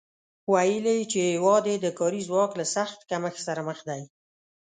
[0.51, 4.01] ویلي چې هېواد یې د کاري ځواک له سخت کمښت سره مخ دی